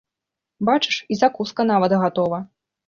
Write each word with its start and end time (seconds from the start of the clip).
Бачыш, 0.71 0.97
і 1.13 1.21
закуска 1.21 1.61
нават 1.75 1.91
гатова! 2.07 2.45